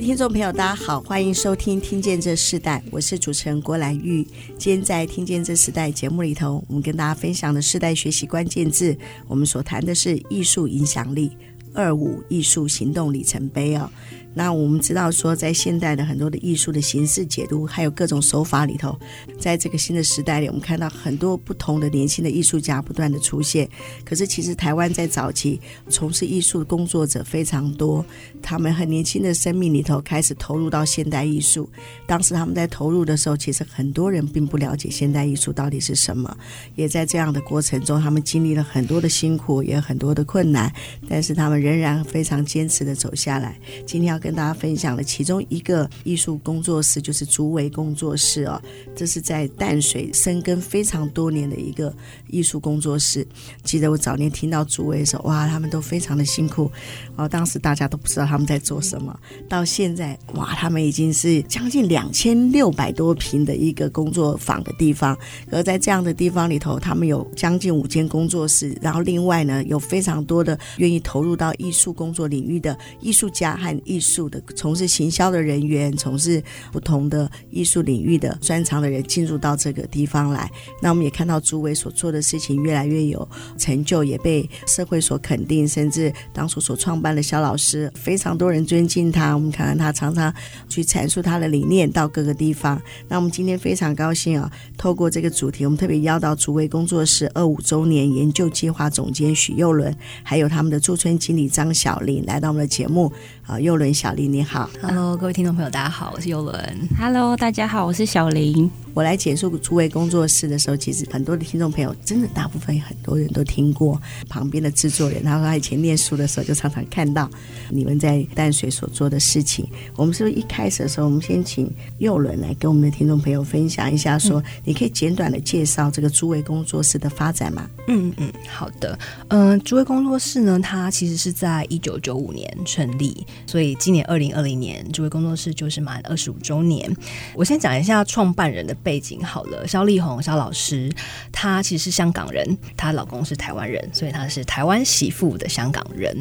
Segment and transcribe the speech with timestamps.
[0.00, 4.22] 听众朋友，大家好，欢迎收听《听见这世代》，我是主持人郭兰玉。
[4.56, 11.32] 今天在《听见这世代》节目里头，我们跟大家分享的世代学习关键字，我们所谈的是艺术影响力，
[11.74, 13.90] 二五艺术行动里程碑哦。
[14.38, 18.96] 那我们知道说，在现代的很多的艺术的形式解读，还有各种手法里头，
[19.36, 23.68] 在这个新的时代里，我们看到很多不同的年轻的艺术家不断的出现。
[24.04, 28.06] 可是，其实台湾在早期从事艺术工作者非常多，
[28.40, 31.68] 他们很年轻的生命里头开始投入到现代艺术。
[32.06, 36.36] 当时他们在投入的时候，其实很多人并不了解现代艺术到底是什么。
[36.76, 40.72] 也在这样的过程中，他们经历了很多的辛苦，也有很多的困难，
[41.08, 43.58] 但是他们仍然非常坚持的走下来。
[43.84, 48.60] 今天要跟跟大家分享的其中一个艺术工作室就是竹围工作室哦，
[48.94, 51.90] 这是在淡水深耕非常多年的一个
[52.26, 53.26] 艺术工作室。
[53.64, 56.70] 记得我早年听到竹围的时候，哇，他们都非常的辛苦
[57.16, 57.26] 哦。
[57.26, 65.16] 当时大家都不知道他们在做什么，到现在哇，他们已经是将近两千六百多平的一个工作坊的地方。
[65.50, 74.07] 而在这样的地方里头，他们有将近五间工作室，然后另外呢，有非常多的愿意投入到艺术工作领域的艺术家和艺术。
[74.08, 76.42] 术的从事行销的人员，从事
[76.72, 89.34] 不同的艺术领域的专长的人进入到这个地方来，那我们也看到朱伟所做的事情越来越有成就，也被社会所肯定，甚至当初所创办的萧老师，非常多人尊敬他。
[89.34, 90.32] 我们看看他常常
[90.68, 92.80] 去阐述他的理念到各个地方。
[93.08, 103.12] 那我们今天非常高兴啊，透过这个主题，我们特别邀到朱伟工作室二五周年研究计划总监许佑伦，还有他们的驻村经理张小玲来到我们的节目
[103.48, 104.12] 啊，幼伦小。
[104.12, 106.88] 林你好，Hello，各位听众朋友，大家好，我是幼伦。
[106.98, 108.70] Hello，大家好，我是小林。
[108.92, 114.00] 我来简述诸位工作室的时候，其实很多的听众朋友，真的大部分很多人都听过。
[114.28, 117.30] 旁边的制作人，他说他以前念书的时候就常常看到
[117.70, 119.66] 你们在淡水所做的事情。
[119.94, 127.70] 我们是不是一开始的时候，我们先请右伦来跟我们的听众朋友分享一下，说你可以简短的介绍这个诸位工作室的发展吗？
[127.86, 128.98] 嗯嗯，好的。
[129.28, 136.90] 嗯、呃，诸位工作室呢，它其实是在一九九五年成立，所以今年二零二零年，这位工作室就是满二十五周年。
[137.34, 138.74] 我先讲一下创办人的。
[138.88, 140.90] 背景好了，萧丽红萧老师，
[141.30, 146.16] 她其实是香港人，她老公是台湾人，所以她是台湾媳妇的香港人。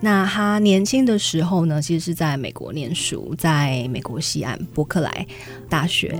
[0.00, 5.26] 那她年轻的时候呢，其实是在美国念书，在美国西岸伯克莱
[5.68, 6.16] 大学，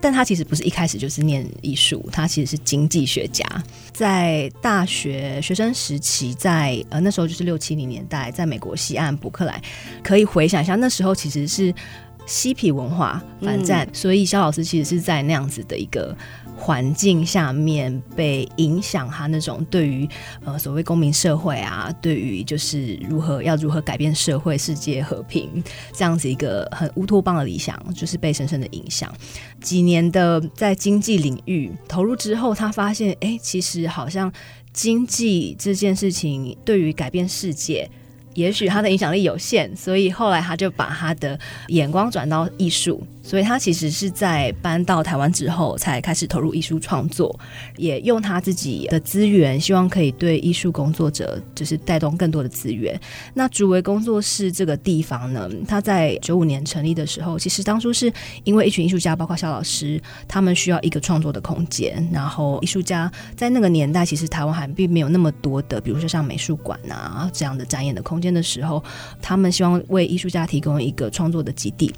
[0.00, 3.44] 但他其实不是一开始就是念艺术，他其实是经济学家。
[3.92, 9.60] 在大学学生时期在，在呃那时候就是六七零年代，在美国西岸伯克莱，
[10.02, 11.74] 可以回想一下，那时候其实是。
[12.30, 16.14] 嬉皮文化反战，嗯、所以肖老师其实是在那样子的一个
[16.58, 20.06] 环境下面被影响，他那种对于
[20.44, 25.62] 呃所谓公民社会啊，对于就是如何要如何改变社会、世界和平
[25.94, 29.10] 这样子一个很乌托邦的理想，就是被深深的影响。
[29.60, 34.30] 几年的在经济领域投入之后，他发现，哎、其实好像
[34.72, 37.88] 经济这件事情对于改变世界。
[38.38, 41.36] 也许他的影响力有限，所以后来他就把他的
[41.68, 43.04] 眼光转到艺术。
[43.20, 47.38] 所以他其实是在搬到台湾之后，才开始投入艺术创作，
[47.76, 52.98] 也用他自己的资源，希望可以对艺术工作者就是带动更多的资源。
[53.34, 58.10] 那竹围工作室这个地方呢，他在九五年成立的时候，其实当初是
[58.44, 62.08] 因为一群艺术家，包括萧老师，他们需要一个创作的空间。
[62.10, 68.82] 然后艺术家在那个年代，其实台湾还并没有那么多的，比如说像美术馆啊这样的展演的空间的时候，
[69.20, 71.92] 他们希望为艺术家提供一个创作的基地。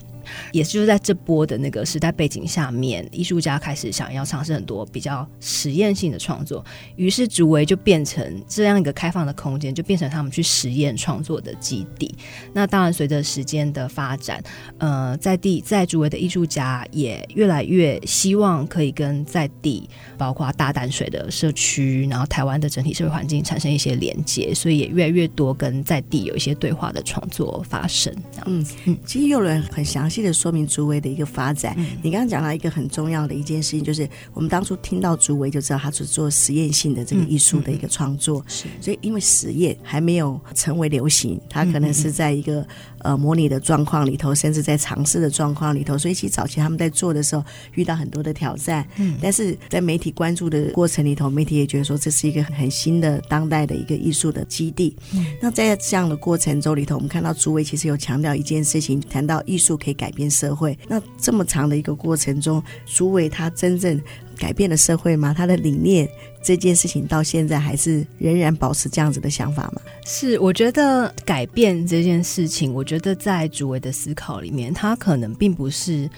[0.52, 6.64] 也就是在这波的那个时代背景下面，艺术家开始想要尝试很多比较实验性的创作，
[6.96, 12.14] 于是竹围就变成这样一个开放的空间，就变成他们去实验创作的基地。
[12.52, 14.42] 那当然，随着时间的发展，
[14.78, 28.14] 呃，在地在竹围的艺术家也越来越希望可以跟在地，包括大淡水的社区，然后台湾的整体社会环境产生一些连接，所以也越来越多跟在地有一些对话的创作发生。
[28.46, 30.19] 嗯嗯，其实有人很详细。
[30.20, 31.74] 细的说明竹围的一个发展。
[31.78, 38.44] 嗯、你刚刚讲到一个很重要的一件事情，就是我们当初听到竹围就知道他是做实验性的这个艺术的一个创作。
[38.46, 42.66] 是、嗯，所以因为实验还没有成为流行，它可能是在一个
[42.98, 45.96] 呃模拟的状况里头，甚至在尝试的状况里头。
[45.96, 47.44] 所以其实早期他们在做的时候
[47.74, 48.86] 遇到很多的挑战。
[48.96, 54.96] 嗯，但是在媒体关注的过程里头，媒体也觉得说这是一个很新的当代的一个艺术的基地。
[55.14, 60.76] 嗯，那在这样的过程中里头，我们看到竹围其实有强调一件事情，谈到艺术可以改改变社会。
[60.88, 64.00] 那这么长的一个过程中，竹围他真正
[64.36, 65.32] 改变了社会吗？
[65.32, 66.08] 他的理念
[66.42, 69.80] 这件事情到现在还是仍然保持这样子的想法吗？
[70.04, 76.10] 是，我觉得改变这件事情，我觉得在竹围的思考里面，他可能并不是。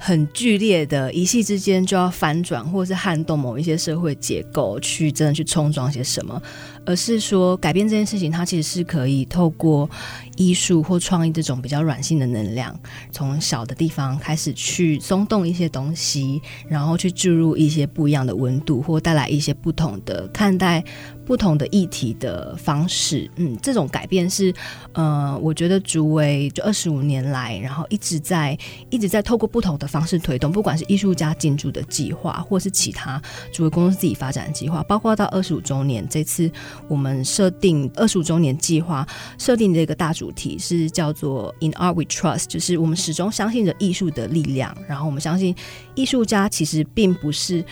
[0.00, 6.40] 很剧烈的，一夕之间就要翻转，或是撼动某一些社会结构，去真的去冲撞些什么，
[6.84, 9.88] 而是说改变这件事情，它其实是可以透过
[10.36, 12.78] 艺术或创意这种比较软性的能量，
[13.10, 20.84] 从小的地方开始去松动一些东西，然后去注入一些不一样的温度，或带来一些不同的看待。
[21.28, 24.50] 不同的议题的方式，嗯，这种改变是，
[24.94, 28.56] 呃，我觉得竹围就二十五年来，然后一直在
[28.88, 33.20] 一直在透过不同的方式推动，不管是艺术家进驻的计划，或是其他
[33.52, 36.50] 竹围公司自己发展的计划，包括到二十五周年，这次
[36.86, 39.06] 我们设定二十五周年计划
[39.38, 45.54] 设定的一个大主题是叫做 In Art We Trust，就是我们始终相信着艺术的力量，然后我们相信
[45.94, 47.64] 艺术家其实并不是。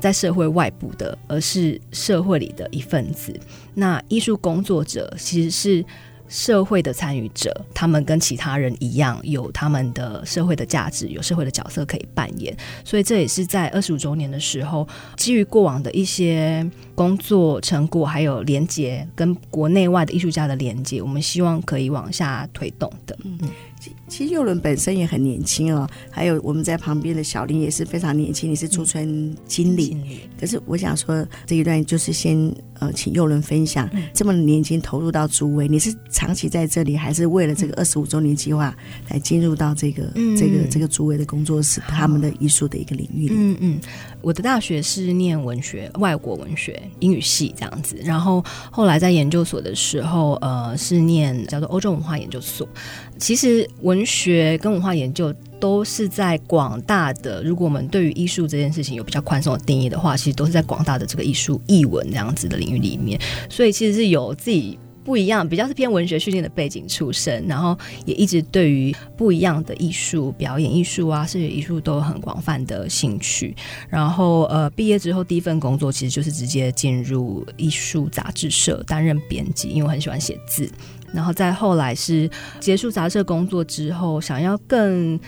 [0.00, 3.32] 在社会外部的，而是社会里的一份子。
[3.74, 5.84] 那艺术工作者其实是
[6.28, 12.56] 社会的参与者，他们跟其他人一样，有他们的社会的价值，有社会的角色可以扮演。
[12.84, 14.86] 所以这也是在二十五周年的时候，
[15.16, 23.16] 基于过往的一些工作成果，还有连接跟国内外的艺术家的连接，我们希望可以往下推动的。
[23.24, 23.38] 嗯。
[24.16, 29.96] 其实幼伦本身也很年轻哦，还有我们在旁边的小林也是非常年轻，你是驻村经理。
[29.96, 32.38] 嗯、可是我想说这一段就是先
[32.78, 38.72] 呃，请幼伦分享，嗯、这么年轻投入到竹围，你是长期在这里，还是为了这个二十五周年计划
[39.08, 43.34] 来进入到这个、嗯、这个这个竹围的工作室，嗯、他们的艺术的一个领域里？
[43.36, 43.80] 嗯嗯，
[44.22, 52.68] 我的大学是念文学，外国文学英语系这样子，然后后来在研究所的时候，呃，是念叫做欧洲文化研究所。
[53.18, 73.54] 其实文学跟文化研究都是在广大的，如果我们对于艺术这件事情有比较宽松的定义的话，其实都是在广大的这个艺术艺文这样子的领域里面，所以其实是有自己不一样，比较是偏文学训练的背景出身，然后也一直对于不一样的艺术、表演艺术啊、视觉艺术都有很广泛的兴趣。
[73.88, 80.70] 然后呃，毕业之后第一份工作其实就是直接进入艺术杂志社担任编辑，因为我很喜欢写字。
[81.14, 82.28] 然后再后来是
[82.58, 85.18] 结束杂志工作之后，想要更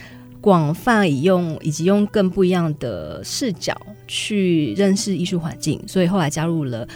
[0.40, 3.74] 广泛以用以及用更不一样的视角
[4.06, 6.86] 去认识艺术环境，所以后来加入了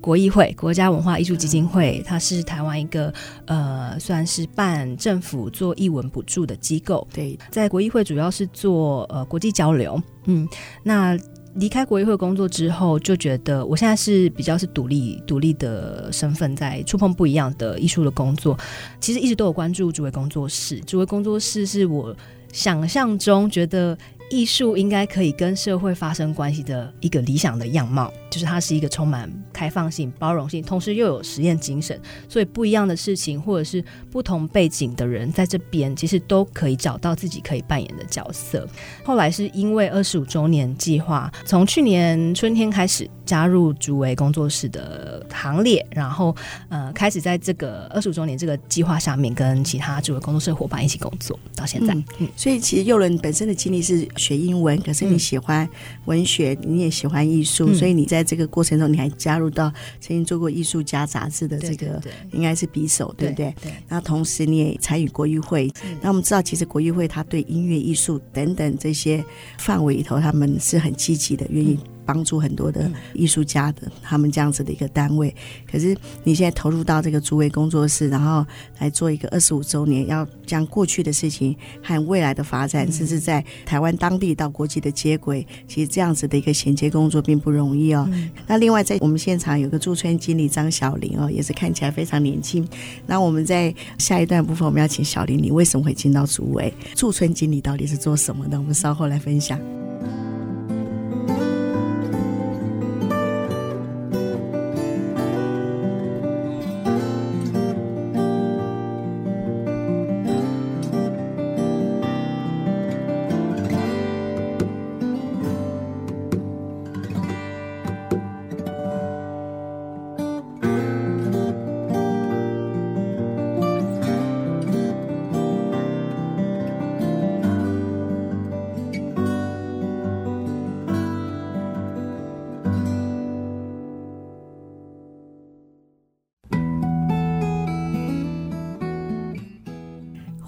[0.00, 3.12] 国艺会国家文化艺术基金会，它是台湾一个
[3.46, 7.06] 呃算是办政府做艺文补助的机构。
[7.12, 10.00] 对，在国艺会主要是做呃国际交流。
[10.24, 10.48] 嗯，
[10.82, 11.18] 那。
[11.58, 18.56] 离开国艺会工作之后，就觉得我现在是比较是独立独立的身份，在触碰不一样的艺术的工作。
[19.00, 22.14] 其实一直都有关注主位工作室，主位工作室是我
[22.52, 23.96] 想象中觉得。
[24.30, 31.98] 艺术应该可以跟社会发生关系的一个理想的样貌，就是它是一个充满开放性、包容性，同时又有实验精神。
[32.28, 38.68] 所以不一样的事情，或者是不同背景的人在这边，其实都可以找到自己可以扮演的角色。
[39.02, 46.34] 后来是因为二十五周年计划，从去年春天开始加入竹围工作室的行列，然后
[46.70, 51.92] 呃，开始在这个二十五周年这个计划下面，跟其他竹围工作室伙伴一起工作到现在。
[51.92, 54.08] 嗯，嗯，所以其实幼伦本身的经历是。
[54.16, 55.68] 学英文，可是你喜欢
[56.06, 59.70] 文学，嗯、你也喜欢艺术，嗯、所以你在这个过程中，你还加入到
[60.00, 62.00] 曾经做过《艺术家》杂志的这个，
[62.32, 63.54] 应该是匕首，对不对？
[63.62, 63.72] 对。
[63.86, 65.70] 然后同时你也参与国艺会，
[66.00, 69.22] 那我们知道，其实国艺会它对音乐、艺术等等这些
[69.58, 71.78] 范围里头，他们是很积极的，愿意。
[72.08, 75.34] 帮助很多的艺术家的他们这样子的一个单位，
[75.70, 78.46] 可是你现在投入到这个竹围工作室，然后
[78.78, 88.08] 来做一个二十五周年，要将过去的事情和未来的发展，甚至在台湾当地到国际的接轨，其实这样子的一个衔接工作并不容易哦。
[88.46, 92.66] 那另外在我们现场有个驻村经理张小玲哦，也是看起来非常年轻。
[93.06, 96.72] 那我们在下一段部分，我们要请小玲，你为什么会进到竹围？
[96.94, 98.58] 驻村经理到底是做什么的？
[98.58, 99.60] 我们稍后来分享。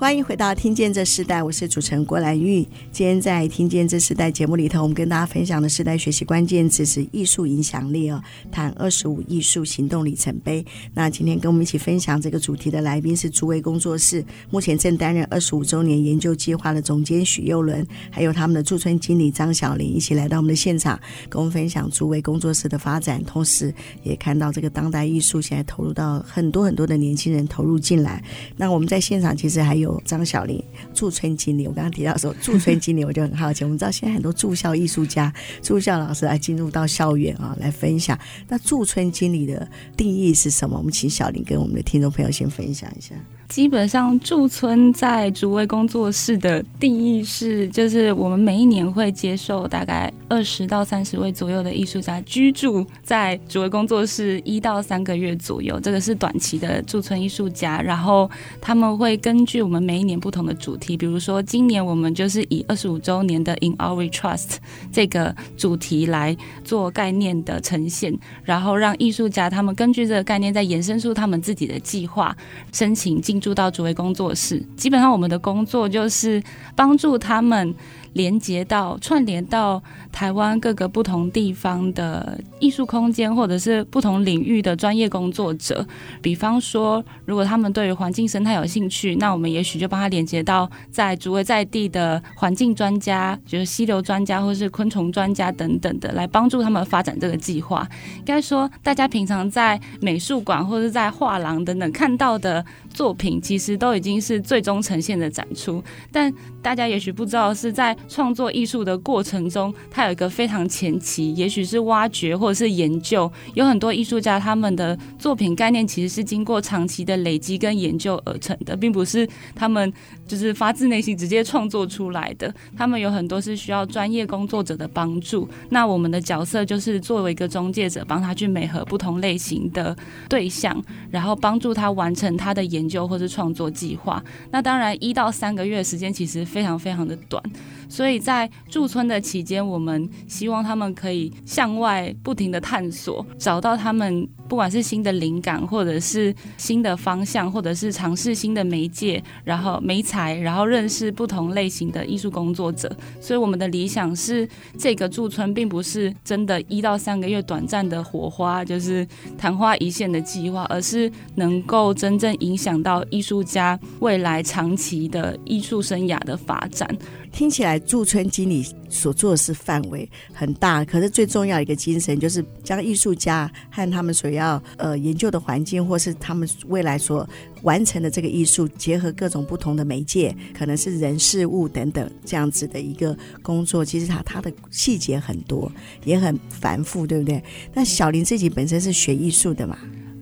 [0.01, 2.67] 欢迎回到《听见这时代》，我是主持人郭兰玉。
[2.91, 8.19] 今天在《听见这时代》节目里头，我们跟大家分享的时代学习关键词是艺术影响力哦，
[8.51, 10.65] 谈二十五艺术行动里程碑。
[10.95, 28.25] 那今天跟我们一起分享这个主题的来宾是诸位工作室，目前正担任二十五周年研究计划的总监许佑伦，还有他们的驻村经理张晓林，一起来到我们的现场，跟我们分享诸位工作室的发展，同时也看到这个当代艺术现在投入到很多很多的年轻人投入进来。
[28.57, 29.90] 那我们在现场其实还有。
[30.05, 33.65] 张小林驻村经理，我刚刚提到说驻村经理，我就很好奇。
[33.65, 35.33] 我们知道现在很多驻校艺术家、
[35.63, 38.19] 驻校老师来进入到校园啊，来分享。
[38.49, 39.67] 那驻村经理的
[39.97, 40.77] 定义是什么？
[40.77, 43.15] 我们请小林跟我们的听众朋友先分享一下。
[43.51, 57.83] 基本上驻村在竹围工作室的定义是，就是我们每一年会接受大概二十到三十位左右的艺术家居住在竹围工作室一到三个月左右，这个是短期的驻村艺术家。
[57.83, 58.31] 然后
[58.61, 64.59] 他们会根据我们每一年不同的主题，比如说今年我们就是以二十五周年的 In Our Trust
[64.93, 72.37] 这个主题来做概念的呈现，然后让艺术家他们根据这个概念再延伸出他们自己的计划，
[72.73, 76.43] 申请进住到主位工作室，基本上我们的工作就是
[76.77, 77.75] 帮助他们。
[78.15, 79.81] 连接到串联到
[80.13, 85.87] 台湾各个不同地方的艺术空间，或者是不同领域的专业工作者。
[86.21, 97.89] 比方说，如果他们对于环境生态有兴趣，那我们也许就帮他连接到在竹围在地的环境专家，就是溪流专家或是昆虫专家等等的，来帮助他们发展这个计划。
[98.19, 107.97] 应该说，大家平常在美术馆或者在画廊等等看到的作品，其实都已经是最终呈现的展出，但大家也许不知道是在。
[108.09, 113.31] 创作艺术的过程中，还有一个非常前期，也许是挖掘或者是研究。
[113.53, 119.93] 有很多艺术家他们的作品概念其实是经过长期的累积跟研究而成的，并不是他们
[120.27, 122.51] 就是发自内心直接创作出来的。
[122.75, 125.47] 他们有很多是需要专业工作者的帮助。
[125.69, 129.95] 那我们的角色就是作为一个中介者，帮他去美合不同类型的
[130.31, 134.25] 对象，然后帮助他完成他的研究或是创作计划。
[134.51, 137.43] 那当然，一到三个月的时间其实非常非常的短。
[137.87, 139.90] 所以在驻村的期间，我们
[140.29, 152.91] 希望他们可以向外不停的探索，找到他们不管是新的灵感，或者是新的方向，或者是尝试新的媒介，然后媒材，然后认识不同类型的艺术工作者。
[153.21, 159.07] 所以我们的理想是，这个驻村并不是真的一到三个月短暂的火花，就是
[159.39, 166.89] 昙花一现的计划，而是能够真正影响到艺术家未来长期的艺术生涯的发展。
[167.33, 174.40] 听起来驻村经理所做的事范围很大，可是最重要一个精神就是将艺术家和他们所要
[174.77, 177.29] 呃研究的环境，或是他们未来所
[177.63, 183.85] 完成的这个艺术，结合各种不同的媒介，可能是人事物等等这样子的一个工作。
[183.85, 185.71] 其实它它的细节很多，
[186.05, 187.43] 也很繁复，对不对？
[187.75, 189.77] 那小林自己本身是学艺术的嘛？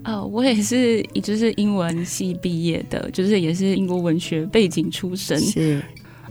[0.05, 5.39] 呃，我也是，就是英文系毕业的，就是也是英国文学背景出身。
[5.39, 5.83] 是。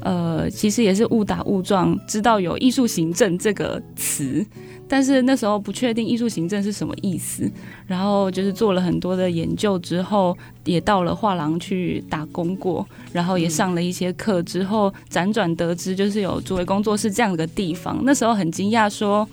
[0.08, 4.46] 呃，其实也是误打误撞知道有艺术行政这个词，
[4.88, 7.52] 但是那时候不确定艺术行政是什么意思。
[7.86, 18.00] 然后就是做了很多的研究之后，也到了画廊去打工过，然后也上了一些课之后，辗转得知就是有作为工作室这样的地方。
[18.06, 19.28] 那时候很惊讶，说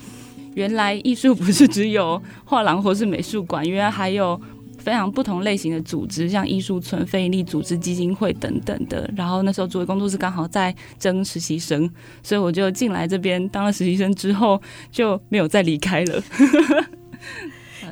[0.54, 4.40] 原来艺术不是只有画廊或是美术馆，原来还有。
[4.84, 9.10] 非常不同类型的组织，像艺术村、非营利组织、基金会等等的。
[9.16, 11.90] 然后那时候竹围工作室刚好在征实习生，
[12.22, 14.60] 所以我就进来这边当了实习生，之后
[14.90, 16.22] 就没有再离开了。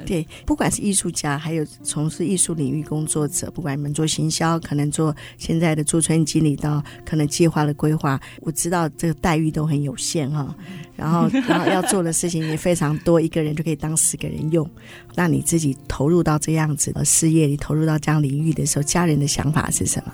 [0.04, 10.54] 对，不管是艺术家，还有从事艺术领域工作者，不管你们做行销，可能做现在的驻村经理，到可能计划的规划，我知道这个待遇都很有限哈。
[10.96, 14.68] 然后，然后要做的事情也非常多，一个人就可以当十个人用。
[15.14, 20.12] 那你自己投入到这样子的事业你，投入到这样领域的时候，家人的想法是什么？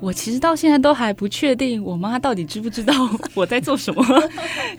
[0.00, 2.94] 我其实到现在都还不确定，我妈到底知不知道
[3.34, 4.02] 我在做什么。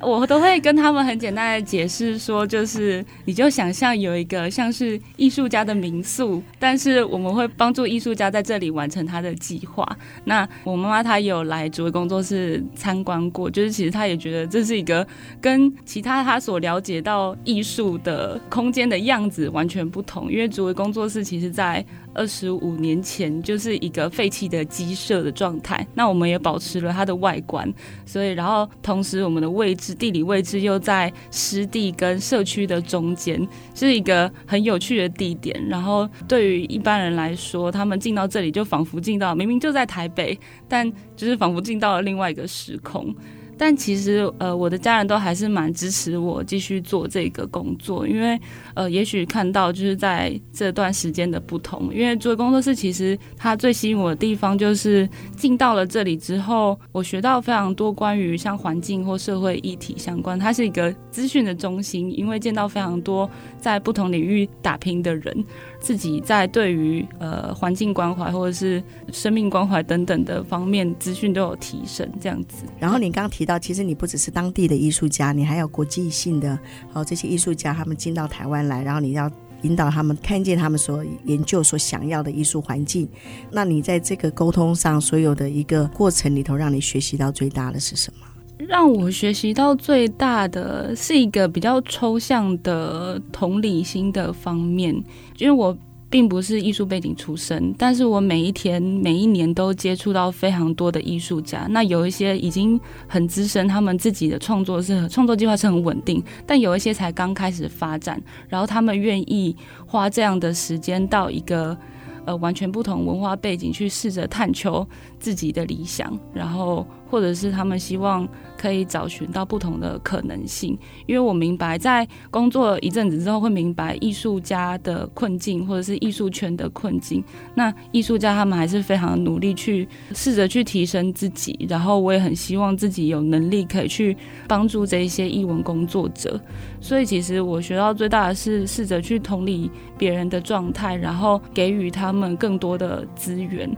[0.02, 9.88] 我都会跟他们很简单的解释说，就是你就想象有一个像是艺术家的民宿，但是我们会帮助艺术家在这里完成他的计划。
[10.26, 15.06] 那我妈妈她有来竹围工作室参观过，就是其实她也觉得这是一个
[15.40, 25.86] 跟其他她所了解到艺术的空间的样子完全不同，因为竹围工作室其实在二十五年前就是一个废弃的鸡舍的状态。
[25.94, 27.72] 那我们也保持了它的外观，
[28.06, 35.60] 所以然后同时我们的位置地理位置又在湿地跟社区的中间，是一个很有趣的地点。
[35.68, 40.38] 然后对于一般人来说，他们进到这里就仿佛进到明明就在台北，
[40.68, 43.16] 但就是仿佛进到了另外一个时空。
[43.64, 48.42] 但其实，呃，我的家人都还是蛮支持我继续做这个工作，因为，
[48.74, 65.46] 呃，也许看到就是在这段时间的不同，因为做工作室其实它最吸引我的地方就是进到了这里之后，我学到非常多关于像环境或社会议题相关，它是一个资讯的中心，因为见到非常多在不同领域打拼的人。
[65.82, 72.64] 自己在对于呃环境关怀或者是生命关怀等等的方面资讯都有提升，这样子。
[72.80, 76.58] 然后你刚刚提到，其实你不只是当地的艺术家，你还有国际性的
[76.94, 79.30] 哦，这些艺术家他们进到台湾来，然后你要
[79.64, 83.10] 引导他们看见他们所研究所想要的艺术环境。
[83.52, 88.28] 那你在这个沟通上，所有的一个过程里头，让你学习到最大的是什么？
[88.68, 94.94] 让我学习到最大的是一个比较抽象的同理心的方面，
[95.38, 95.76] 因为我
[96.10, 101.66] 并不是艺术背景出身，但是我每一天、每一年都接触到非常多的艺术家。
[101.70, 111.78] 那有一些已经很资深，他们自己的创作是创作计划是很稳定，但有一些才刚开始发展，然后他们愿意花这样的时间到一个。
[112.24, 114.88] 呃，完全不同文化背景去试着探求
[115.20, 118.28] 自己的理想，然后或者是他们希望
[118.58, 120.78] 可以找寻到不同的可能性。
[121.06, 127.24] 因为我明白，在工作一阵子之后，会明白艺术家的困境，或者是艺术圈的困境。
[127.56, 134.16] 那艺术家他们还是非常努力去试着去提升自己，然后我也很希望自己有能力可以去
[134.48, 136.40] 帮助这一些艺文工作者。
[136.80, 142.02] 所以，其实我学到最大的是试着去同理别人的状态，然后给予他。
[142.02, 143.70] 他们更多的资源，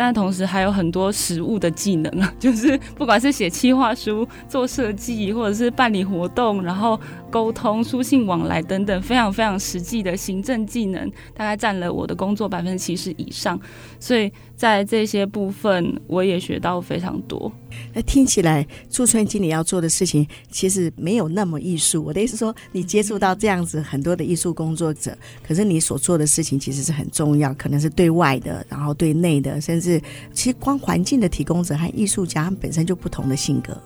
[0.00, 13.60] 但同时还有很多实物的技能啊， 就是不管是写企划书、做设计，或者是办理活动，然后沟通、书信往来等等，非常非常实际的行政技能，大概占了我的工作百分之七十以上，
[13.98, 14.32] 所以。
[14.58, 17.52] 在这些部分，我也学到非常多。
[17.92, 22.02] 那听起来，驻村经理要做的事情其实没有那么艺术。
[22.04, 30.00] 我的意思说，你接触到这样子很多的艺术工作者，可是你所做的事情其实是很重要，可能是对外的，然后对内的，甚至
[30.32, 33.76] 其实光环境的提供者和艺术家他们本身就不同的性格。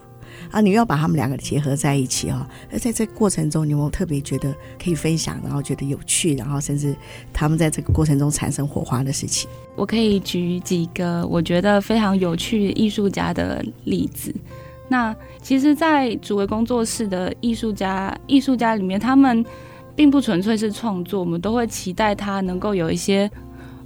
[0.53, 2.47] 啊，你要把他们两个结合在一起哦。
[2.71, 6.95] 而在这过程中，你有没有特别觉得可以分享，然后觉得有趣，然后甚至
[7.33, 9.51] 他们在这个过程中产生火花的事情？
[9.75, 14.33] 我可以举几个我觉得非常有趣艺术家的例子。
[14.89, 19.45] 那其实，在竹围工作室的艺术家，艺术家里面，他们
[19.97, 23.31] 并不纯粹是创作，我们都会期待他能够有一些。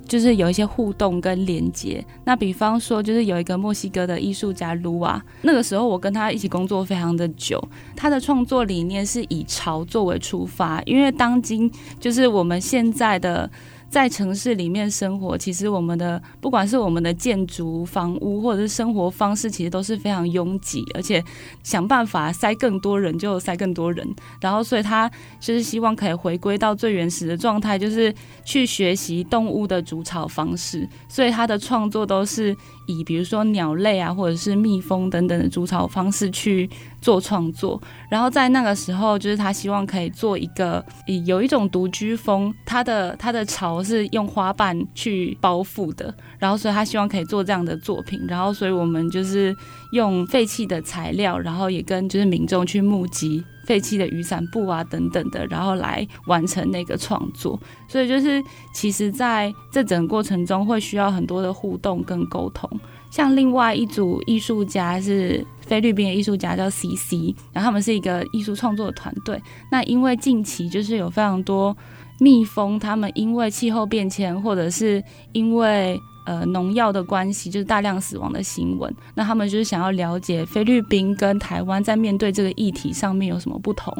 [0.09, 7.63] 就是有一些互动跟连接，那比方说，就是有一个墨西哥的艺术家卢瓦，那个时候我跟他一起工作非常的久，
[7.95, 13.51] 他的创作理念是以潮作为出发，因为当今就是我们现在的。
[13.89, 21.23] 在城市里面生活，其实我们的不管是我们的建筑、房屋，或者是生活方式，其实都是非常拥挤，而且
[21.63, 24.07] 想办法塞更多人就塞更多人。
[24.41, 30.87] 然后，所以他就是希望可以回归到最原始的状态，就是去学习动物的筑巢方式。
[31.09, 32.55] 所以他的创作都是
[32.87, 36.69] 以比如说鸟类啊，或者是蜜蜂等等的筑巢方式去
[37.07, 37.81] 做创作。
[38.11, 40.85] 然后在那个时候，就是他希望可以做一个
[41.25, 43.77] 有一种独居风，他的他的巢。
[43.87, 49.55] 是用花瓣去包覆的，然后所以他希望可以做这样的作品，然后所以我们就是
[49.93, 57.57] 用废弃的材料，然后也跟就是民众去募集废弃的雨伞布啊等等的，然后来完成那个创作。
[57.89, 58.43] 所以就是
[58.75, 62.69] 其实在这整个过程中会需要很多的互动跟沟通。
[63.11, 69.41] 像另外一组艺术家是菲律宾的艺术家叫 CC，然后他们是一个艺术创作团队。
[69.71, 71.77] 那因为近期就是有非常多。
[72.19, 78.91] 蜜蜂，他们因为气候变迁，或者是因为呃农药的关系，就是大量死亡的新闻。
[79.15, 83.95] 那他们就是想要了解菲律宾跟台湾在面对这个议题上面有什么不同。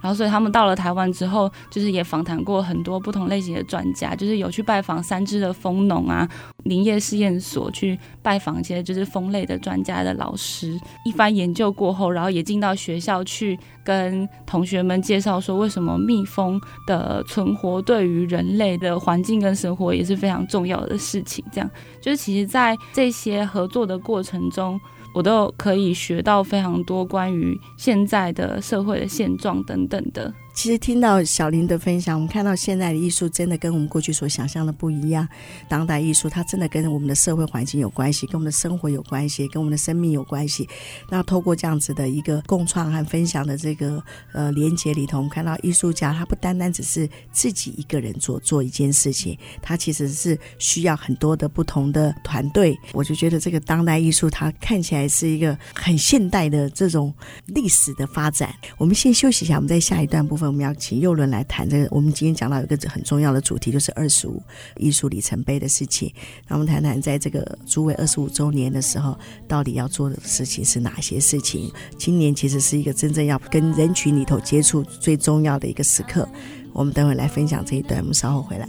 [0.00, 6.28] 然后，所以他们到了台湾之后，就是也访谈过很多不同类型的专家，就是有去拜访三芝的蜂农啊，
[6.64, 10.78] 林业试验所去拜访一些就是蜂类的专家的老师。
[11.04, 21.44] 一番研究过后，然后也进到学校去跟同学们介绍说，为什么蜜蜂的存活对于人类的环境跟生活也是非常重要的事情。
[21.50, 24.78] 这样，就是其实在这些合作的过程中。
[25.16, 30.30] 我都可以学到非常多关于现在的社会的现状等等的。
[30.56, 35.28] 其实听到小林的分享，我们看到现在的艺术真的跟我们过去所想象的不一样。
[35.68, 40.66] 当代艺术它真的跟我们的社会环境有关系，跟我们的生活有关系，跟我们的生命有关系。
[41.10, 52.74] 那透过这样子的一个共创和分享的这个呃连接里头，我们看到艺术家他不单单只是自己一个人做做一件事情，他其实是需要很多的不同的团队。
[52.94, 57.12] 我就觉得这个当代艺术它看起来是一个很现代的这种
[57.44, 58.54] 历史的发展。
[58.78, 60.45] 我们先休息一下，我们在下一段部分。
[60.46, 61.88] 我们要请右伦来谈这个。
[61.90, 64.42] 我们今天讲到一个很重要的主题，就是二十五
[64.76, 66.12] 艺术里程碑的事情。
[66.48, 71.72] 那我们谈谈，在这个诸位二十五周年的时候，到底要做的事情是哪些事情？
[71.98, 76.28] 今年其实是一个真正要跟人群里头接触最重要的一个时刻。
[76.72, 78.68] 我们等会来分享这一段，我们稍后回来。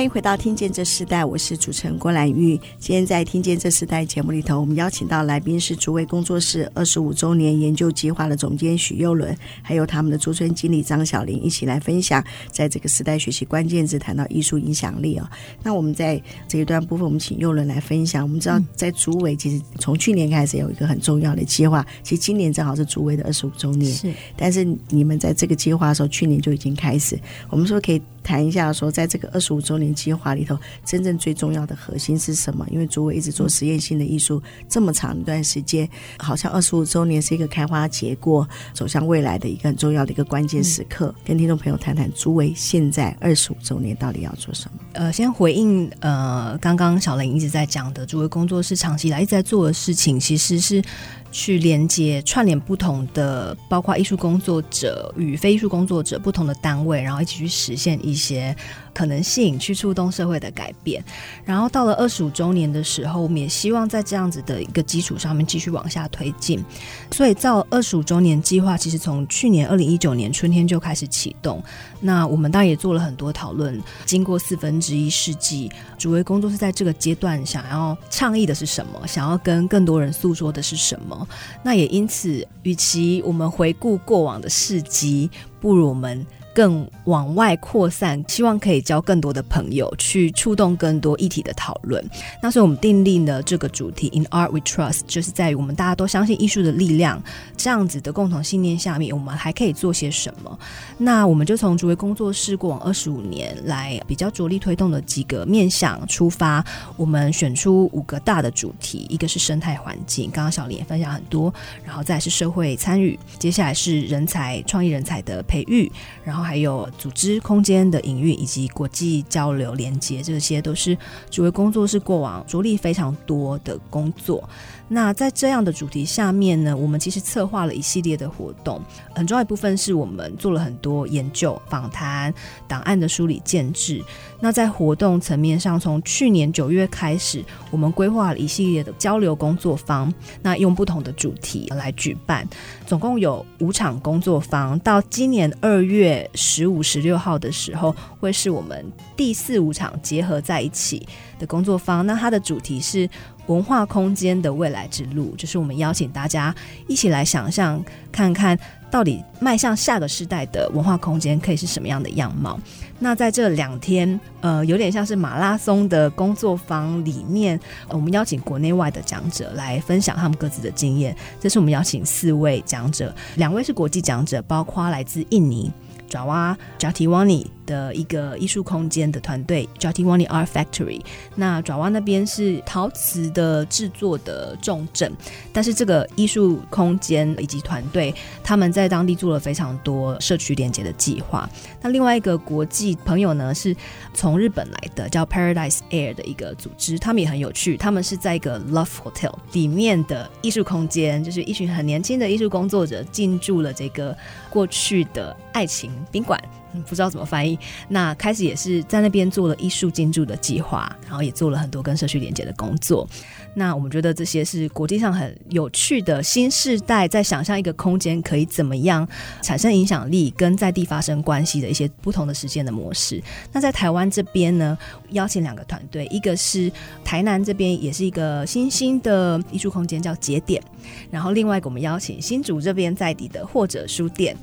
[0.00, 2.58] 欢迎回到《听见这时代》，我是主持人郭兰玉。
[2.78, 15.28] 今天在《听见这时代》节目里头，我们邀请到来宾是竹围工作室二十五周年研究计划的总监许幼伦，还有他们的驻村经理张晓玲，一起来分享在这个时代学习关键字，谈到艺术影响力哦。
[15.62, 18.22] 那我们在这一段部分，我们请幼伦来分享。
[18.22, 23.92] 我们知道，在竹围其实从去年开始有一个很重要的计划，其实今年正好是竹围的二十五周年。
[23.92, 27.20] 是，但是你们在这个计划的时候，去年就已经开始。
[27.50, 28.00] 我们说可以。
[28.22, 32.66] 谈一下说，在这个二十五周年计划里头，真正最重要的核心是什么？
[32.70, 41.14] 因为竹围一直做实验性的艺术这么长一段时间，好像二十五周年是一个开花结果、走向未来的一个很重要的一个关键时刻。
[41.24, 44.80] 跟听众朋友谈谈，竹围现在二十五周年到底要做什么？
[44.92, 50.82] 呃，先回应呃，刚刚小林一直在讲的，竹围工作室长期以来一直在做的事情，其实是。
[51.30, 58.54] 去连接串联不同的，包括艺术工作者与非艺术工作者不同的单位，然后一起去实现一些
[58.94, 61.02] 可能性，去触动社会的改变。
[61.44, 66.62] 然后到了二十五周年的时候，我们也希望在这样子的一个基础上面继续往下推进。
[67.10, 71.62] 所以，造二十五周年计划其实从去年二零一九年春天就开始启动。
[72.00, 73.80] 那我们当然也做了很多讨论。
[74.04, 79.06] 经过四分之一世纪，竹围工作室在这个阶段想要倡议的是什么？
[79.06, 81.28] 想要跟更多人诉说的是什么？
[81.62, 86.26] 那也因此，与其我们回顾过往的事迹，不如我们。
[86.54, 92.04] 更往外扩散，希望可以交更多的朋友，去触动更多议题的讨论。
[92.42, 97.22] 那所以我们订立了这个主题 “In Art We Trust”，就是在于我们大家都相信艺术的力量
[97.56, 100.58] 这样子的共同信念下面，我们还可以做些什么？
[100.98, 106.64] 那我们就从竹围工作室过往二十五年来比较着力推动的几个面向出发，
[106.96, 115.90] 我们选出五个大的主题，一个是生态环境，刚刚小林也分享很多，然后再是社会参与，接下来是人才创意人才的培育，
[116.24, 116.39] 然后。
[116.42, 120.96] 还有组织空间的营运以及国际交流连接，这些都是
[121.30, 124.48] 作为工作室过往着力非常多的工作。
[124.88, 128.82] 那在这样的主题下面呢，我们其实策划了一系列的活动，
[129.14, 132.34] 很重要一部分是我们做了很多研究、访谈、
[132.66, 134.02] 档案的梳理、建制。
[134.40, 142.48] 那在活动层面上，从去年九月开始，我们规划了一系列的交流工作坊，那用不同的主题来举办，
[142.86, 144.78] 总共有五场工作坊。
[144.80, 151.06] 到今年二月十五、十六号的时候，会是我们第四五场结合在一起
[151.38, 152.06] 的工作坊。
[152.06, 153.08] 那它的主题是。
[153.46, 156.54] 文化空间的未来之路，就是我们邀请大家
[156.86, 158.56] 一起来想象，看看
[158.92, 162.60] 到底迈向下个时代的文化空间可以是什么样的样貌。
[163.02, 167.58] 那在这两天，呃，有点像是马拉松的工作坊里面，
[167.88, 171.16] 我们邀请国内外的讲者来分享他们各自的经验。
[171.40, 175.72] 这是我们邀请四位讲者，两位是国际讲者，包括来自印尼。
[176.10, 181.00] 爪哇 Jatiwangi 的一个艺术空间的团队 Jatiwangi Art Factory，
[181.36, 185.12] 那爪哇那边是陶瓷的制作的重镇，
[185.52, 191.48] 但是这个艺术空间以及团队他们在当地做了非常多社区连接的计划。
[191.80, 193.76] 那另外一个国际朋友呢，是
[194.12, 204.16] 从日本来的，叫 Paradise Air 的一个组织，他们也很有趣，他们是在一个 Love Hotel 里面的艺术空间，就是一群很年轻的艺术工作者进驻了这个
[204.50, 206.42] 过去的爱情宾馆，
[206.86, 207.58] 不知道怎么翻译。
[207.88, 213.08] 那开始也是在那边做了艺术进驻的计划，然后也做了很多跟社区连接的工作。
[213.54, 219.06] 那我们觉得这些是国际上很有趣的新世代在想象一个空间可以怎么样
[219.42, 223.20] 产生影响力，跟在地发生关系的一些不同的实践的模式。
[223.52, 224.78] 那在台湾这边呢，
[225.10, 226.70] 邀请两个团队，一个是
[227.04, 230.62] 台南这边也是一个新兴的艺术空间叫节点，
[231.10, 234.36] 然后另外一个我们邀请新竹这边在地的或者书店。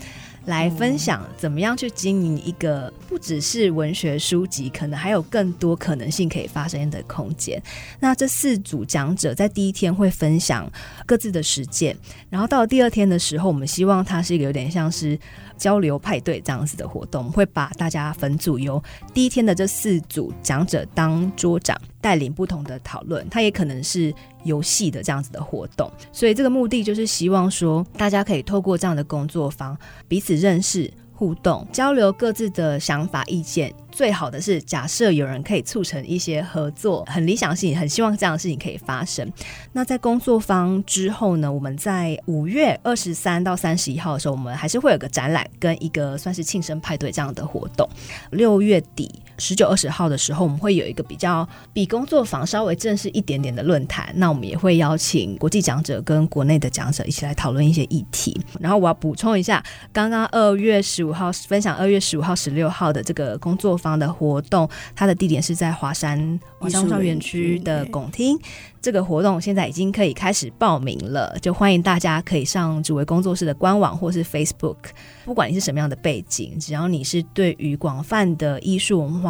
[0.48, 7.62] 来分享怎么样去经营一个不只是文学书籍，可能还有更多可能性可以发生的空间。
[8.00, 10.72] 那这四组讲者在第一天会分享
[11.06, 11.96] 各自的实践，
[12.30, 15.20] 然后到了第二天的时候，我们希望它是一个有点像是
[15.58, 18.82] 交流派对这样子的活动，会把大家分组，由
[19.14, 23.28] 第一天的这四组讲者当桌长，带领不同的讨论。
[23.30, 30.92] 它也可能是游戏的这样子的活动，所以这个目的就是希望说，大家可以透过这样的工作坊彼此认识。
[31.18, 39.28] 互动交流各自的想法意见，最好的是假设有人可以促成一些合作，很理想性，很希望这样的事情可以发生。
[39.74, 47.90] 那在工作方之后呢，我们在五月二十三到三十一号的时候，我们还是会有个展览跟一个算是庆生派对这样的活动。
[48.30, 54.12] 六月底十九二十号的时候，我们会有一个比较比工作坊稍微正式一点点的论坛。
[54.16, 58.40] 那我们也会邀请国际讲者跟国内的讲者一起来讨论一些议题。
[58.60, 68.38] 然后我要补充一下，刚刚二月十五号分享二月十五号、十六号的这个工作坊的活动，它的地点是在华山华山文创园区的拱厅。
[68.80, 74.78] 这个活动现在已经可以开始报名了，就欢迎大家可以上主维工作室的官网或是 Facebook。
[75.26, 79.27] 不管你是什么样的背景，只要你是对于广泛的艺术文化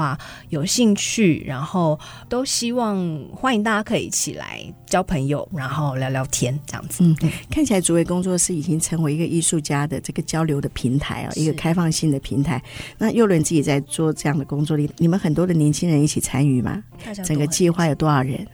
[0.50, 2.98] 有兴趣，然后都希望
[3.34, 7.04] 欢迎大家可以一起来交朋友，然后聊聊天这样子。
[7.04, 7.16] 嗯，
[7.50, 12.62] 看起来主为工作室已经成为一个艺术家的这个交流的平台啊，一个开放性的平台。
[12.98, 16.84] 那右伦自己在做这样的工作里，你们很多的年轻人一起参与吗？
[17.24, 18.46] 整个计划有多少人？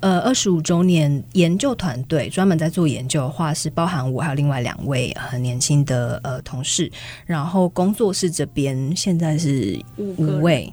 [0.00, 6.90] 呃，二十五周年研究团队专门在做研究的话，是包含我还有另外两位很年轻的呃同事，
[7.26, 10.72] 然后工作室这边现在是五位，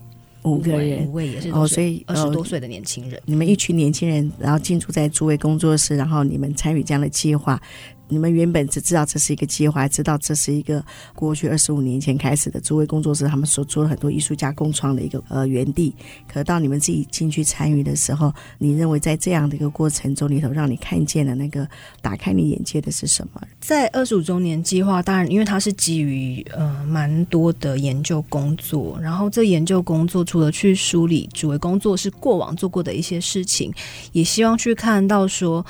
[0.51, 7.61] 五个人，五位也是哦，所以二十多岁的年轻人，你们一群年轻人，然后进驻在诸位工作室，然后你们参与这样的计划。
[8.09, 15.93] 你们原本只知道这是一个计划，知道这是一个过去二十五年前开始的诸位工作室，他们所做了很多艺术家共创的一个呃园地。
[16.27, 21.67] 可到你们自己进去参与的时候，你认为在这样的一个过程中里头，让你看见了那个
[22.01, 23.41] 打开你眼界的是什么？
[23.59, 33.73] 在二十五周年计划，当然因为它是基于呃蛮多的研究工作，然后这研究工作除了去梳理主为工作室过往做过的一些事情，
[34.13, 35.65] 也希望去看到说。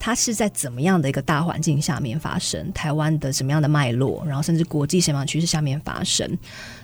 [0.00, 2.72] 它是在怎么样的一个大环境下面发生？
[2.72, 4.24] 台湾的什么样的脉络？
[4.24, 6.26] 然后甚至国际什么样的趋势下面发生？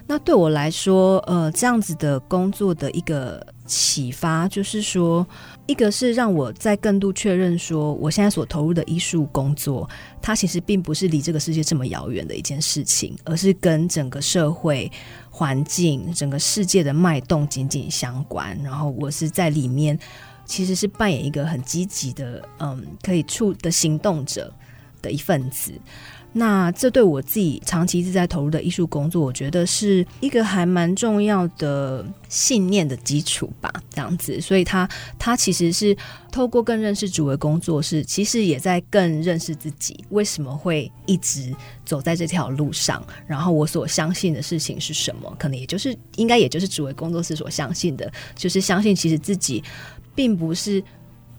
[0.06, 5.26] 那对我来说，呃，这样子的工作的一个启发，就是说，
[5.66, 9.88] 一个是让我在更度确认说，我现在所投入的艺术工作，
[10.20, 14.92] 它其实并不是离这个世界这么遥远的一件事情，而是跟整个社会
[15.30, 18.56] 环境、整个世界的脉动紧紧相关。
[18.62, 19.98] 然后我是在里面。
[20.46, 24.50] 其实是扮演一个很积极的，嗯，可以触的行动者
[25.02, 25.72] 的一份子。
[26.32, 33.72] 那这对我自己长期一直在投入的艺术工作，我觉得是一个还蛮重要的信念的基础吧。
[33.88, 34.86] 这样子，所以他
[35.18, 35.96] 他其实是
[36.30, 41.56] 透过更认识主为工作室，其实也在更认识自己为什么会一直
[41.86, 43.02] 走在这条路上。
[43.26, 45.34] 然后我所相信的事情是什么？
[45.38, 49.64] 可能也就是应该也就是主为工作室所相信的，就是相信其实自己。
[50.16, 50.82] 并不是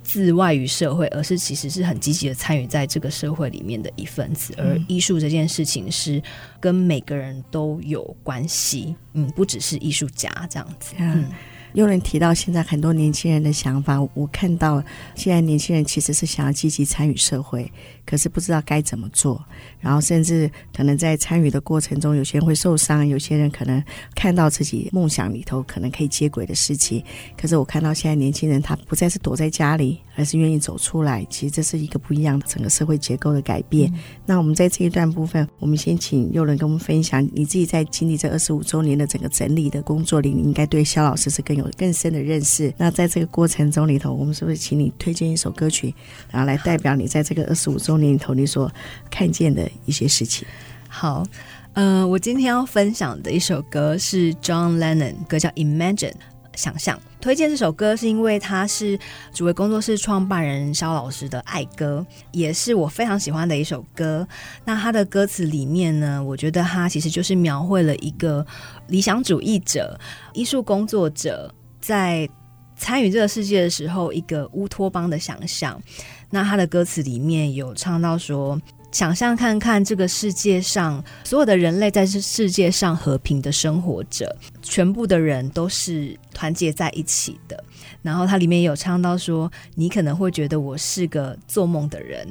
[0.02, 4.54] 自外于社会，而是其实是很积极的参与在这个社会里面的一份子。
[4.58, 6.24] 而艺术这件事情是
[6.62, 10.94] 跟每个人都有关系，嗯，不只是艺术家这样子。
[10.98, 11.26] 嗯，
[11.74, 14.84] 又能提到现在很多年轻人的想法，我看到
[15.16, 17.72] 现在年轻人其实是想要积极参与社会。
[18.06, 19.44] 可是不知道该怎么做，
[19.82, 23.84] 然后甚至可能在参与的过程中，有些人会受伤，有些人可能
[24.16, 27.04] 看到自己梦想里头可能可以接轨的事情。
[27.36, 31.28] 可是我看到现在年轻人，他不再是躲在家里，而是愿意走出来。
[31.30, 33.94] 其实这是一个不一样的整个社会结构的改变。
[34.30, 42.72] 那我们在这一段部分，我们先请佑伦跟我们分享，你自己在经历这二十五周年的整个整理的工作里，你应该对肖老师是更有更深的认识。
[42.78, 45.96] 那在这个过程中里头，我们是不是请你推荐一首歌曲，
[46.30, 48.70] 然后来代表你在这个二十五周年里头你所
[49.10, 50.46] 看见的一些事情。
[50.90, 51.26] 好，
[51.72, 56.12] 呃，我今天要分享的一首歌是 John Lennon 歌，叫《Imagine》，
[56.58, 57.00] 想象。
[57.22, 59.00] 推荐这首歌是因为它是
[59.34, 64.28] 主位工作室创办人肖老师的爱歌，也是我非常喜欢的一首歌。
[64.66, 68.46] 那他的歌词里面呢，我觉得他其实就是描绘了一个
[68.88, 69.98] 理想主义者、
[70.34, 72.28] 艺术工作者在
[72.76, 75.82] 参与这个世界的时候，一个乌托邦的想象。
[76.30, 78.60] 那他的歌词里面有唱到说
[78.92, 87.64] ：“想象看看这个世界上所有的人类在这世界上和平的生活着，全部的人都是团结在一起的。”
[88.02, 92.26] 然后它里面有唱到说：“你可能会觉得我是个做梦的人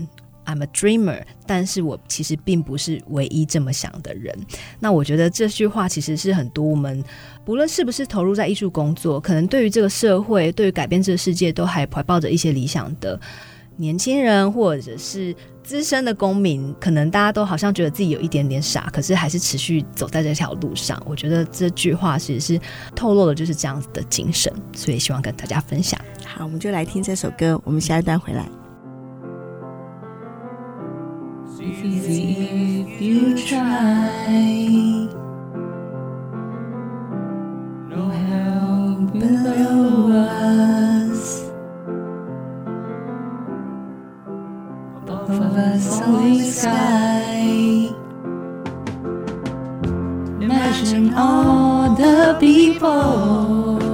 [0.47, 4.35] ，I'm a dreamer，但是我其实并不是唯一这么想的人。
[4.81, 7.05] 那我觉得这句话其实是很多我们
[7.45, 13.21] 不论是不是投入在艺术工作，可能对于这个社会，对于改变这个世界，都还怀抱着一些理想的
[13.77, 15.35] 年轻人，或者是
[15.67, 21.03] 资深的公民，可能大家都好像觉得自己有一点点傻，可是还是持续走在这条路上。
[21.05, 22.61] 我觉得这句话其实是
[22.95, 26.01] 透露的就是这样子的精神，所以希望跟大家分享。
[26.25, 28.49] 好，我们就来听这首歌，我们下一段回来。
[45.39, 45.45] 欢
[46.33, 46.51] 迎
[53.21, 53.86] 回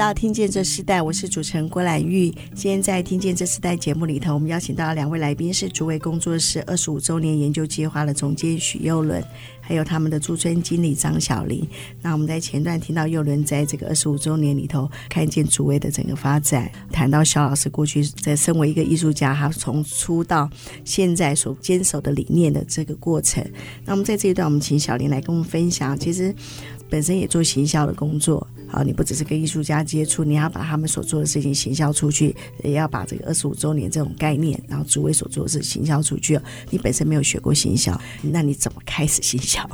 [0.00, 2.30] 到《听见这世代》，我是主持人郭兰玉。
[2.54, 9.22] 今天在《听见这世代》节目里头，我们邀请到两位来宾是竹围工作室二十五周年研究计划的总监许幼伦，
[9.60, 11.68] 还有他们的驻村经理张晓玲。
[12.00, 20.48] 那我们在前段听到幼伦在这个二十五周年里头看见竹围的整个发展，谈到肖老师过去在身为一个艺术家，他从出道
[20.82, 23.46] 现在所坚守的理念的这个过程。
[23.84, 26.34] 那我们在这一段，我们请小林来跟我们分享，其实
[26.88, 28.46] 本身也做行销的工作。
[28.70, 36.38] 好，你不只是跟艺术家接触，你要把他们所做的事情行销出去，也要把这个二十五周年这种概念，然后诸位所做的事行销出去。
[36.70, 39.68] 你本身没有学过行销，那你怎么开始行销？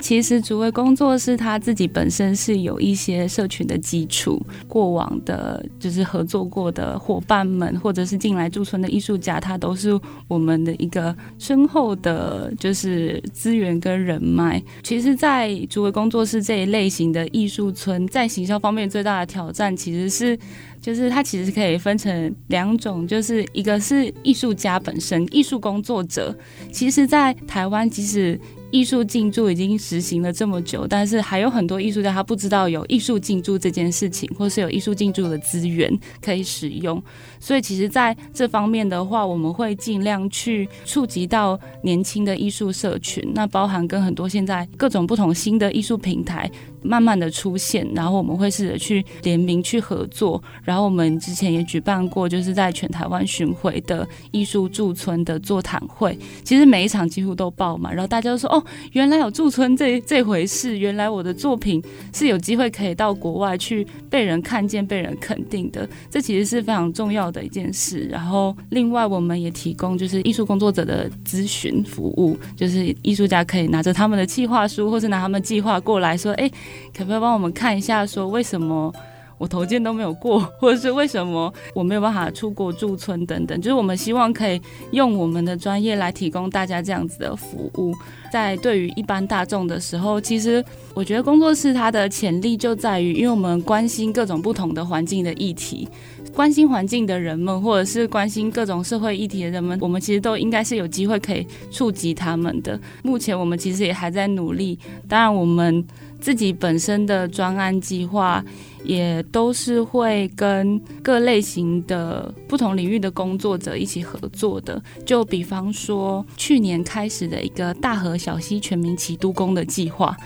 [0.00, 9.98] 其实竹位工作室他自己本身是有一些社群的基础，过往的就是合作过的伙伴们，或者是进来驻村的艺术家，他都是
[10.28, 14.62] 我们的一个深厚的，就是资源跟人脉。
[14.82, 20.38] 其实，在竹位工作室这一类型的艺术村，在行销方面最大的挑战，其实是
[20.80, 26.36] 就是它其实可以分成两种，就是一个是艺术家本身，艺术工作者。
[26.72, 28.38] 其实，在台湾，即使
[28.70, 35.90] 艺术进驻已经实行了这么久，但是还有很多艺术家他不知道有艺术进驻这件事情，或是有艺术进驻的资源
[36.22, 37.02] 可以使用。
[37.40, 46.50] 所以，其实在这方面的话，我们会尽量去触及到年轻的艺术社群，那包含跟很多现在各种不同新的艺术平台
[46.82, 50.40] 慢慢的出现，然后我们会试着去联名去合作。
[50.62, 58.59] 然后我们之前也举办过，就是在全台湾巡回的艺术驻村的座谈会，其实每一场几乎都爆满，然后大家都说哦。
[58.92, 68.00] 原来有驻村这这回事，原来我的作品是有机会可以到国外去被人看见、被人肯定的，这其实是非常重要的一件事。
[68.10, 76.48] 然后，另外我们也提供就是艺术工作者的咨询服务，就是艺术家可以拿着他们的计划书，或是拿他们计划过来说：“哎，
[76.96, 78.06] 可不可以帮我们看一下？
[78.06, 78.92] 说为什么？”
[79.40, 87.94] 我投件都没有过， 或者是为什么我没有办法出国驻村等等，就是我们希望可以用我们的专业来提供大家这样子的服务。
[88.30, 90.62] 在对于一般大众的时候，其实
[90.94, 95.88] 我觉得工作室它的潜力就在于，因为我们关心各种不同的环境的议题，
[96.34, 102.78] 关心环境的人们，或者是关心各种社会议题的人们，我们其实都应该是有机会可以触及他们的。
[103.02, 105.84] 目前我们其实也还在努力，当然我们
[106.20, 108.44] 自己本身的专案计划。
[108.84, 114.82] 也都是会跟各类型的不同领域的工作者一起合作的。
[115.04, 120.16] 就比方说，去年开始的一个大河小溪全民齐都工的计划，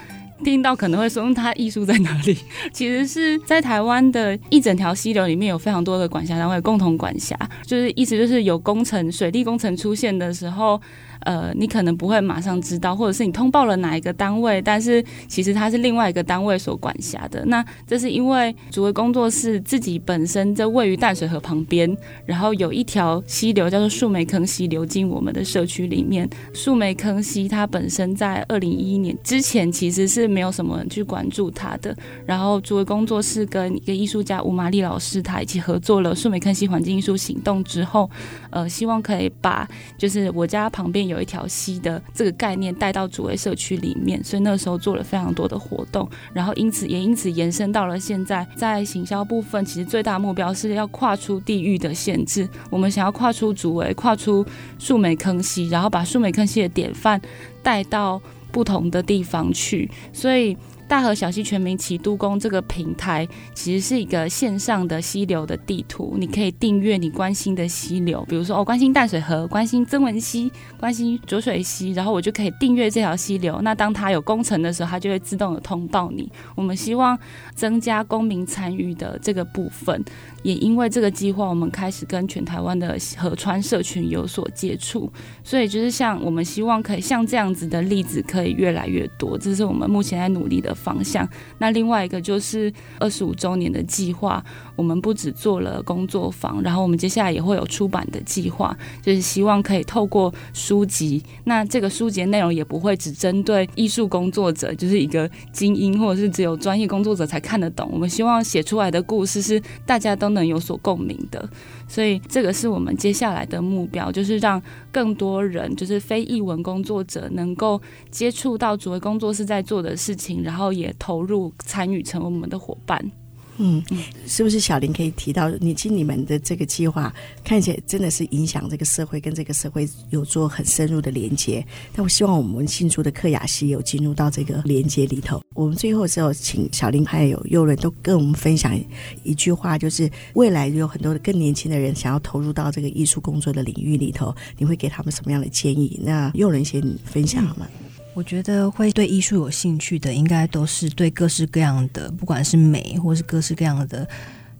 [0.45, 2.37] 听到可能会说，嗯，它艺术在哪里？
[2.73, 7.37] 其实是在台湾的一整条溪流里面有非常多的管辖单位共同管辖，
[7.67, 10.81] 就是意思就是有工程、水利工程出现的时候。
[11.25, 17.43] 呃，你可能不会马上知道，或者是你通报了哪一个单位，但是其实它是另外一个单位所管辖的。
[17.47, 26.29] 那这是因为竹围工作室自己本身在位于淡水河旁边，然后有一条溪流叫做树梅坑溪流进我们的社区里面。
[26.53, 31.97] 树梅坑溪它本身在二零一一年之前其实是没有什么人去关注它的。
[32.27, 38.11] 然后竹围工作室跟一个艺术家吴玛丽老师他一起合作了树梅坑溪环境艺术行动之后，
[38.51, 39.67] 呃，希望可以把
[39.97, 41.14] 就是我家旁边有。
[41.15, 54.45] 有一条溪的这个概念带到主围社区里面，所以那时候做了非常多的活动，然后因此也因此延伸到了现在，在行销部分，其实最大目标是要跨出地域的限制，我们想要跨出主围，跨出
[54.79, 57.21] 树莓坑溪，然后把树莓坑溪的典范
[57.63, 58.21] 带到
[58.53, 60.57] 不同的地方去，所以。
[60.95, 73.61] 大河小溪全民齐都更这个平台，其实是一个线上的溪流的地图，你可以订阅你关心的溪流，比如说哦，关心淡水河，关心曾文溪，关心浊水溪，然后我就可以订阅这条溪流。
[73.63, 76.31] 那当它有工程的时候，它就会自动的通报你。
[76.55, 77.19] 我们希望
[77.57, 80.01] 增加公民参与的这个部分。
[80.45, 85.11] 也因为这个计划，我们开始跟全台湾的河川社群有所接触，
[85.43, 91.27] 所以就是像我们希望可以像这样子的例子可以越来越多，这是我们目前在努力的方向。
[91.59, 94.45] 那另外一个就是二十五周年的计划，
[94.77, 107.89] 我们不只做了工作坊，然后我们接下来也会有出版的计划，就是希望可以透过书籍，那这个书籍内容也不会只针对艺术工作者，就是一个精英或者是只有专业工作者才看得懂。
[107.91, 111.49] 我们希望写出来的故事是大家都能有所共鸣的，
[111.89, 114.61] 所以这个是我们接下来的目标，就是让
[114.93, 117.81] 更多人，就是非艺文工作者，能够
[118.11, 123.11] 接触到竹围工作室在做的事情，然后也投入参与，成为我们的伙伴。
[123.57, 123.81] 嗯，
[124.27, 131.65] 是不是小林可以提到，你经你们的这个计划看起来真的是影响这个社会，跟这个社会有做很深入的连接。
[131.95, 135.41] 但我希望我们新竹的克雅西有进入到这个连接里头。
[135.55, 138.77] 我们最后的时候，请小林还有佑伦都跟我们分享
[139.23, 146.01] 一句话，就是未来有很多的更年轻的人想要投入到这个艺术工作的领域里头，你会给他们什么样的建议？
[146.03, 147.69] 那佑伦先分享好吗？
[147.71, 154.09] 嗯我觉得会对艺术有兴趣的，应该都是对各式各样的，不管是美或是各式各样的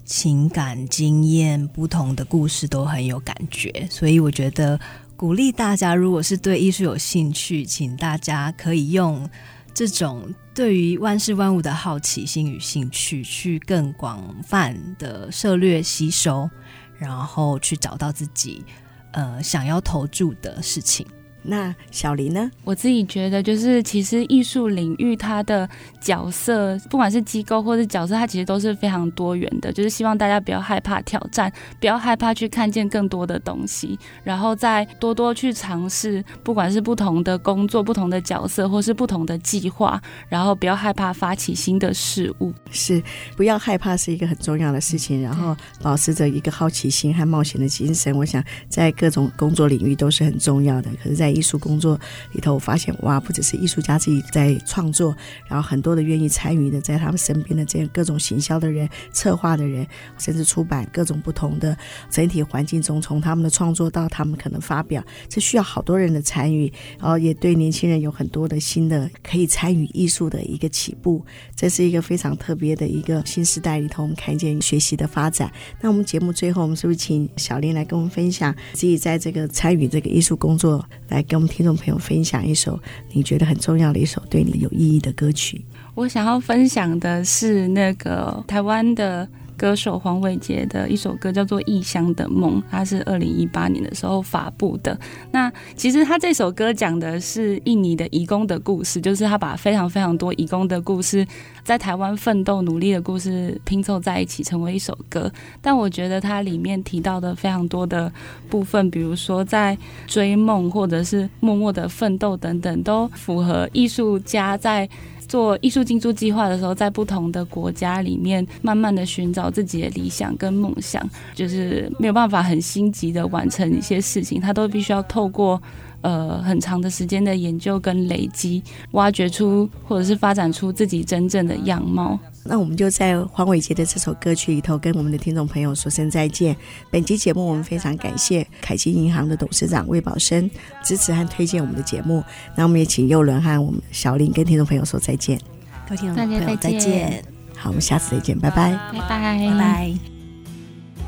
[0.05, 3.87] 情感经验、不同的故事都很有感觉。
[3.89, 4.79] 所以我觉得
[5.17, 9.31] 鼓励大家，如果是对艺术有兴趣，请大家可以用
[9.73, 16.51] 这种对于万事万物的好奇心与兴趣，去更广泛的涉猎吸收，
[16.99, 18.65] 然后去找到自己
[19.13, 21.07] 呃想要投注的事情。
[21.45, 22.51] 那小林呢？
[22.65, 25.69] 我自己觉得，就是其实艺术领域它的
[26.01, 29.73] 角色，不管是机构或是角色，它其实都是非常多元的。
[29.73, 42.53] 就是希望大家不要害怕挑战，不要害怕去看见更多的东西，然后再多多去尝试，不管是不同的工作、不同的角色，或是不同的计划，然后不要害怕发起新的事物。
[42.71, 43.03] 是，
[43.37, 48.17] 不要害怕是一个很重要的事情，然后保持着一个好奇心和冒险的精神。
[48.17, 50.91] 我想在各种工作领域都是很重要的。
[51.03, 51.99] 可是，在艺术工作
[52.33, 55.15] 里头，我发现哇，不只是艺术家自己在创作，
[55.49, 59.87] 然后很多的愿意参与的，在他们身边的这样各种行销的人、策划的人，
[60.19, 61.77] 甚至出版各种不同的
[62.11, 71.25] 整体环境中，从他们的创作到他们可能发表，这需要好多人的参与，然后也对年轻人有很多的新的可以参与艺术的一个起步，
[71.57, 75.53] 这是一个非常特别的一个新时代里头，我们看见学习的发展。
[75.81, 82.79] 那我们节目最后，我们是不是请小林来跟我们分享自己在这个参与这个艺术工作，来跟我们听众朋友分享一首
[83.13, 85.65] 你觉得很重要的一首对你有意义的歌曲。
[85.95, 89.29] 我想要分享的是那个台湾的。
[89.57, 94.99] 歌手黄伟杰的一首歌叫做《异乡的梦》，他是二零一八年的时候发布的。
[95.31, 101.27] 那其实他这首歌讲的是印尼的移工的故事，就是他把非常非常多移工的故事，
[101.63, 105.31] 在台湾奋斗努力的故事拼凑在一起，成为一首歌。
[105.63, 108.13] 但我觉得它里面提到的非常多的
[108.49, 109.77] 部分，比如说在
[110.07, 114.89] 追梦或者是默默的奋斗等等，都符合艺术家在。
[115.27, 125.61] 做艺术进驻计划的时候，在不同的国家里面，慢慢的寻找自己的理想跟梦想，就是没有办法很心急的完成一些事情，他都必须要透过
[126.05, 132.19] 呃很长的时间的研究跟累积，挖掘出或者是发展出自己真正的样貌。
[132.45, 136.55] 那我们就在黄伟杰的这首歌曲里头，跟我们的听众朋友说声再见。
[136.91, 140.51] 本期节目我们非常感谢凯基银行的董事长魏宝生
[140.83, 142.23] 支持和推荐我们的节目。
[142.55, 145.41] 那我们也请佑伦和我们小林跟听众朋友说再见。
[145.89, 147.25] 各位听众朋友再见。
[147.57, 149.95] 好，我们下次再见，拜拜，拜拜，拜拜。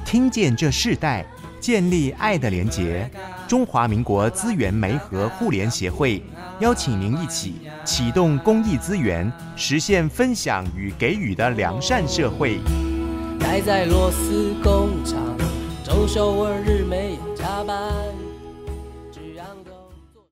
[0.06, 1.26] 听见这世代，
[1.60, 3.10] 建立爱的连结。
[3.46, 6.22] 中华民国资源媒和互联协会。
[6.60, 12.58] 邀请您一起启动公益资源，实现分享与给予的良善社会。
[13.38, 15.18] 待在螺丝工厂，
[15.84, 18.05] 周休二日没有加班。